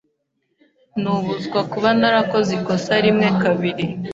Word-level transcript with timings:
Nubuswa 1.01 1.59
kuba 1.71 1.89
narakoze 1.99 2.49
ikosa 2.59 2.93
rimwe 3.05 3.27
kabiri. 3.41 3.85